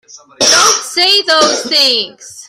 Don't 0.39 0.83
say 0.83 1.21
those 1.23 1.63
things! 1.65 2.39